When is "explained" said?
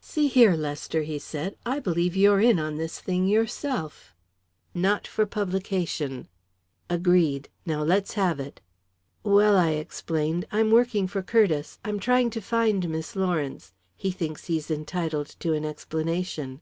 9.70-10.48